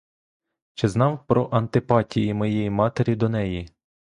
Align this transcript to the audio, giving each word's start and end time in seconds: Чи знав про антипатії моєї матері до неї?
Чи 0.73 0.87
знав 0.89 1.27
про 1.27 1.49
антипатії 1.51 2.33
моєї 2.33 2.69
матері 2.69 3.15
до 3.15 3.29
неї? 3.29 3.69